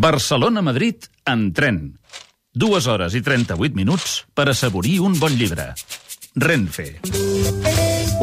[0.00, 1.80] Barcelona-Madrid en tren.
[2.56, 5.74] Dues hores i 38 minuts per assaborir un bon llibre.
[6.40, 6.86] Renfe.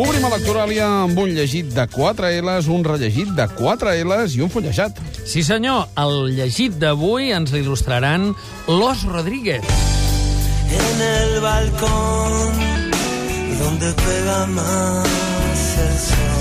[0.01, 4.41] Obrim a lectoràlia amb un llegit de 4 L's, un rellegit de 4 L's i
[4.41, 4.97] un fullejat.
[5.21, 8.31] Sí, senyor, el llegit d'avui ens l'il·lustraran
[8.67, 9.61] Los Rodríguez.
[10.67, 12.53] en el balcón
[13.59, 16.36] donde pega más el sol.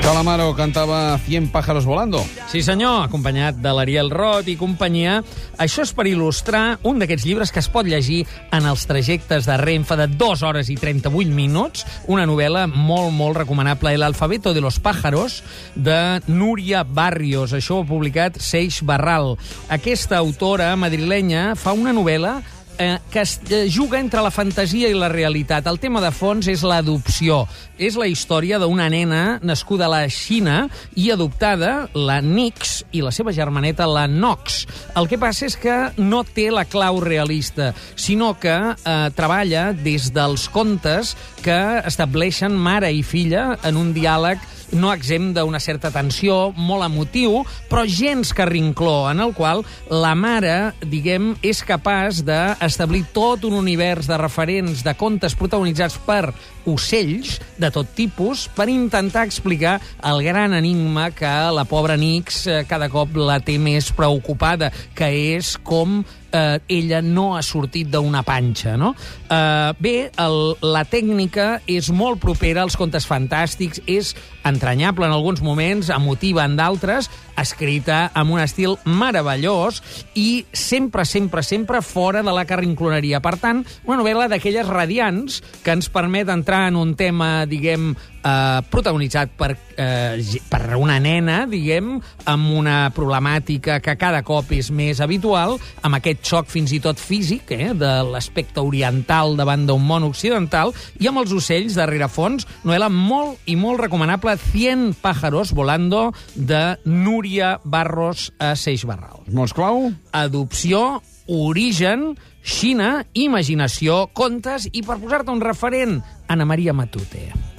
[0.00, 2.24] Calamaro cantava 100 pájaros volando.
[2.48, 5.18] Sí, senyor, acompanyat de l'Ariel Roth i companyia.
[5.60, 9.58] Això és per il·lustrar un d'aquests llibres que es pot llegir en els trajectes de
[9.60, 14.60] Renfe de 2 hores i 38 minuts, una novel·la molt, molt recomanable, El alfabeto de
[14.60, 15.42] los pájaros,
[15.74, 17.52] de Núria Barrios.
[17.52, 19.36] Això ho ha publicat Seix Barral.
[19.68, 22.40] Aquesta autora madrilenya fa una novel·la
[22.80, 25.66] eh, que es eh, juga entre la fantasia i la realitat.
[25.68, 27.44] El tema de fons és l'adopció.
[27.76, 30.64] És la història d'una nena nascuda a la Xina
[30.96, 34.64] i adoptada, la Nix, i la seva germaneta, la Nox.
[34.96, 40.10] El que passa és que no té la clau realista, sinó que eh, treballa des
[40.16, 44.40] dels contes que estableixen mare i filla en un diàleg
[44.72, 50.72] no exempt d'una certa tensió, molt emotiu, però gens carrincló, en el qual la mare,
[50.84, 56.32] diguem, és capaç d'establir tot un univers de referents de contes protagonitzats per
[56.68, 62.62] ocells de tot tipus per intentar explicar el gran enigma que la pobra Nix eh,
[62.68, 66.00] cada cop la té més preocupada, que és com
[66.32, 68.92] eh, ella no ha sortit d'una panxa, no?
[69.28, 74.14] Eh, bé, el, la tècnica és molt propera als contes fantàstics, és
[74.46, 79.82] entranyable en alguns moments, emotiva en d'altres, escrita amb un estil meravellós
[80.14, 83.22] i sempre, sempre, sempre fora de la carrincloneria.
[83.22, 88.60] Per tant, una novel·la d'aquelles radiants que ens permet entrar en un tema, diguem, eh,
[88.70, 91.96] protagonitzat per, eh, per una nena, diguem,
[92.30, 97.00] amb una problemàtica que cada cop és més habitual, amb aquest xoc fins i tot
[97.00, 102.46] físic, eh, de l'aspecte oriental davant d'un món occidental, i amb els ocells de rerefons,
[102.64, 109.24] novel·la molt i molt recomanable, 100 pájaros volando, de Núria Barros a Seix Barral.
[109.32, 109.90] Mots clau?
[110.12, 117.49] Adopció, origen, Xina, imaginació, contes i, per posar-te un referent, Ana Maria Matute.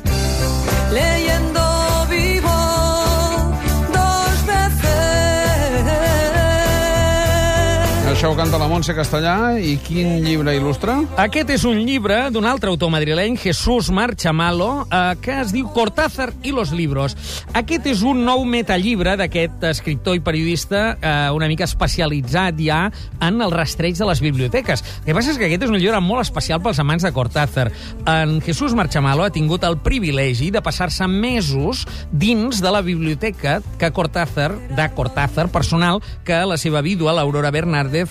[0.91, 1.60] 烈焰。
[8.21, 9.55] Això ho canta la Montse Castellà.
[9.57, 10.99] I quin llibre il·lustra?
[11.23, 16.27] Aquest és un llibre d'un altre autor madrileny, Jesús Marchamalo, eh, que es diu Cortázar
[16.45, 17.15] i los libros.
[17.57, 22.83] Aquest és un nou metalllibre d'aquest escriptor i periodista eh, una mica especialitzat ja
[23.25, 24.85] en el rastreig de les biblioteques.
[24.99, 27.71] El que passa és que aquest és un llibre molt especial pels amants de Cortázar.
[28.05, 33.89] En Jesús Marchamalo ha tingut el privilegi de passar-se mesos dins de la biblioteca que
[33.89, 37.49] Cortázar, de Cortázar personal, que la seva vídua, l'Aurora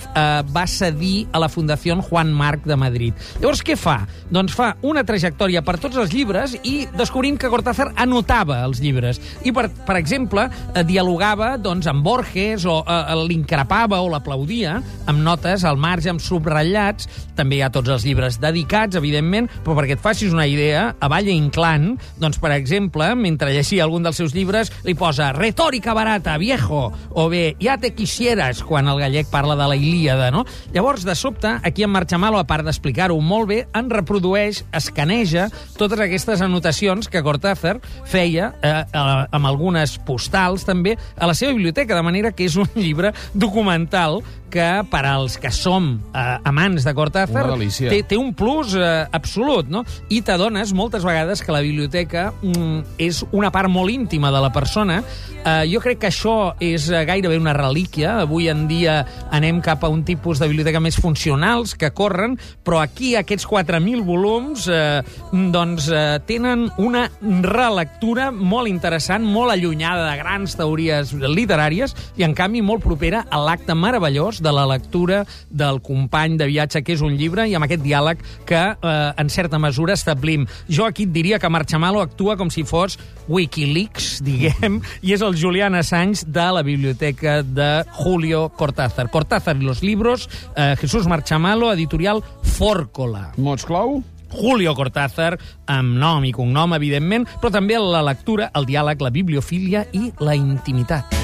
[0.01, 3.13] Bernárdez, eh, va cedir a la Fundació Juan Marc de Madrid.
[3.39, 4.07] Llavors, què fa?
[4.29, 9.19] Doncs fa una trajectòria per tots els llibres i descobrint que Cortázar anotava els llibres.
[9.43, 15.21] I, per, per exemple, eh, dialogava doncs, amb Borges o eh, l'increpava o l'aplaudia amb
[15.21, 17.07] notes al marge, amb subratllats.
[17.35, 21.09] També hi ha tots els llibres dedicats, evidentment, però perquè et facis una idea, a
[21.11, 26.37] Valle Inclán, doncs, per exemple, mentre llegia algun dels seus llibres, li posa retòrica barata,
[26.37, 30.45] viejo, o bé, ja te quisieras, quan el gallec parla de la Ilíada, no?
[30.73, 35.99] Llavors, de sobte, aquí en Marchamalo, a part d'explicar-ho molt bé, en reprodueix, escaneja totes
[35.99, 39.03] aquestes anotacions que Cortázar feia eh, eh,
[39.35, 44.21] amb algunes postals, també, a la seva biblioteca, de manera que és un llibre documental
[44.51, 49.69] que per als que som eh, amants de Cortázar té, té un plus eh, absolut,
[49.71, 49.85] no?
[50.11, 54.51] I t'adones moltes vegades que la biblioteca mm, és una part molt íntima de la
[54.53, 54.99] persona.
[55.41, 58.19] Eh, jo crec que això és eh, gairebé una relíquia.
[58.25, 58.99] Avui en dia
[59.33, 62.35] anem cap a un tipus de biblioteca més funcionals que corren,
[62.65, 65.01] però aquí aquests 4.000 volums eh,
[65.31, 72.35] doncs eh, tenen una relectura molt interessant, molt allunyada de grans teories literàries i, en
[72.37, 77.03] canvi, molt propera a l'acte meravellós de la lectura del company de viatge, que és
[77.05, 80.47] un llibre, i amb aquest diàleg que, eh, en certa mesura, establim.
[80.67, 85.37] Jo aquí et diria que Marchamalo actua com si fos Wikileaks, diguem, i és el
[85.37, 89.09] Julián Assange de la biblioteca de Julio Cortázar.
[89.09, 93.31] Cortázar y los libros, eh, Jesús Marchamalo, editorial Fórcola.
[93.37, 94.03] Mots clau?
[94.31, 95.37] Julio Cortázar,
[95.67, 100.37] amb nom i cognom, evidentment, però també la lectura, el diàleg, la bibliofília i la
[100.39, 101.19] intimitat.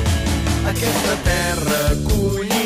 [0.68, 2.56] Aquesta terra acollidora.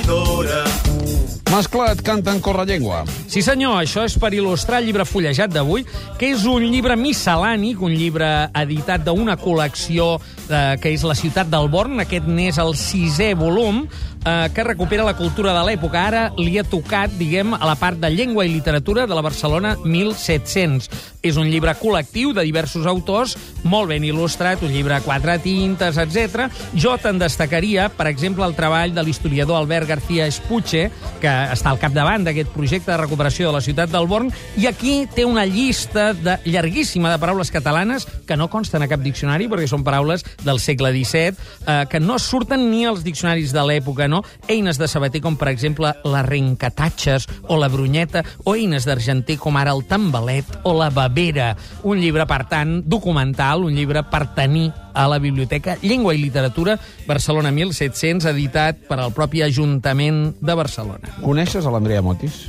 [1.51, 3.01] Mascle et canta en correllengua.
[3.27, 5.83] Sí senyor, això és per il·lustrar el llibre fullejat d'avui,
[6.15, 8.29] que és un llibre miscel·lànic, un llibre
[8.61, 10.13] editat d'una col·lecció
[10.47, 11.99] eh, que és La ciutat del Born.
[12.05, 13.83] Aquest n'és el sisè volum,
[14.25, 16.05] eh, que recupera la cultura de l'època.
[16.07, 19.75] Ara li ha tocat, diguem, a la part de llengua i literatura de la Barcelona
[19.83, 20.89] 1700.
[21.21, 25.99] És un llibre col·lectiu de diversos autors, molt ben il·lustrat, un llibre a quatre tintes,
[26.01, 26.47] etc.
[26.73, 30.87] Jo te'n destacaria, per exemple, el treball de l'historiador Albert García Espuche,
[31.21, 35.05] que està al capdavant d'aquest projecte de recuperació de la ciutat del Born, i aquí
[35.13, 39.65] té una llista de, llarguíssima de paraules catalanes que no consten a cap diccionari, perquè
[39.67, 41.35] són paraules del segle XVII,
[41.67, 44.21] eh, que no surten ni als diccionaris de l'època, no?
[44.47, 49.59] Eines de sabater com, per exemple, la rencatatxes o la brunyeta, o eines d'argenter com
[49.59, 51.57] ara el tambalet o la babera.
[51.83, 56.77] Un llibre, per tant, documental, un llibre per tenir a la Biblioteca Llengua i Literatura
[57.07, 61.19] Barcelona 1700, editat per al propi Ajuntament de Barcelona.
[61.19, 62.45] Coneixes a l'Andrea Motis?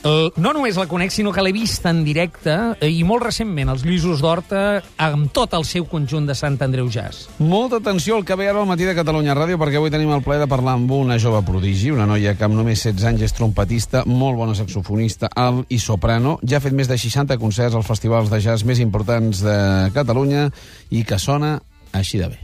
[0.00, 3.68] Uh, no només la conec, sinó que l'he vist en directe eh, i molt recentment,
[3.68, 7.28] els Lluïsos d'Horta, amb tot el seu conjunt de Sant Andreu Jazz.
[7.36, 10.24] Molta atenció al que ve ara al matí de Catalunya Ràdio, perquè avui tenim el
[10.24, 13.36] plaer de parlar amb una jove prodigi, una noia que amb només 16 anys és
[13.36, 16.38] trompetista, molt bona saxofonista, alt i soprano.
[16.48, 19.58] Ja ha fet més de 60 concerts als festivals de jazz més importants de
[19.92, 20.48] Catalunya
[20.88, 21.58] i que sona
[21.92, 22.40] així de bé.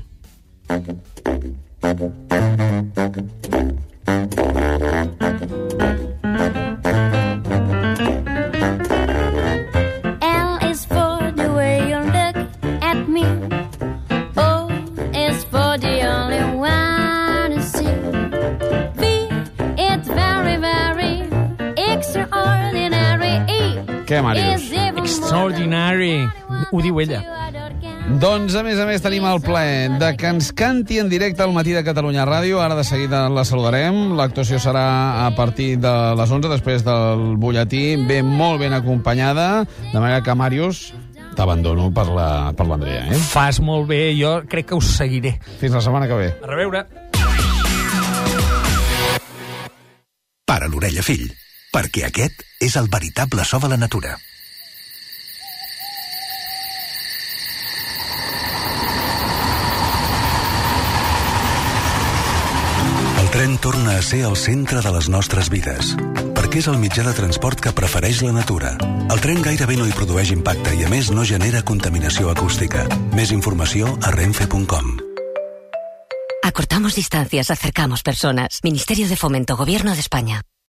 [6.37, 6.66] L
[24.17, 24.71] Què, Màrius?
[24.97, 26.25] Extraordinary.
[26.73, 27.19] Ho diu ella.
[28.17, 31.53] Doncs, a més a més, tenim el plaer de que ens canti en directe al
[31.53, 32.63] matí de Catalunya Ràdio.
[32.65, 34.15] Ara de seguida la saludarem.
[34.17, 37.83] L'actuació serà a partir de les 11, després del butlletí.
[38.09, 40.95] Ve molt ben acompanyada, de manera que, Màrius,
[41.37, 43.21] t'abandono per la- per l'Andrea, la, eh?
[43.21, 45.39] Fas molt bé, jo crec que us seguiré.
[45.61, 46.35] Fins la setmana que ve.
[46.43, 46.87] A reveure.
[50.47, 51.29] Para l'orella, fill,
[51.77, 54.17] perquè aquest és el veritable so de la natura.
[63.21, 65.93] El tren torna a ser el centre de les nostres vides,
[66.33, 68.73] perquè és el mitjà de transport que prefereix la natura.
[69.13, 72.89] El tren gairebé no hi produeix impacte i, a més, no genera contaminació acústica.
[73.13, 74.97] Més informació a renfe.com.
[76.47, 78.61] Acortamos distancias, acercamos personas.
[78.63, 80.41] Ministerio de Fomento, Gobierno de España.